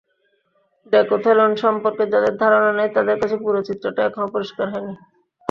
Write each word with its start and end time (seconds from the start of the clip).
Decathlon 0.93 1.51
সম্পর্কে 1.63 2.03
যাঁদের 2.13 2.33
ধারণা 2.41 2.71
নেই, 2.73 2.89
তাঁদের 2.95 3.17
কাছে 3.21 3.35
পুরো 3.43 3.59
চিত্রটা 3.67 4.01
এখনো 4.03 4.27
পরিষ্কার 4.35 4.65
হয়নি। 4.73 4.93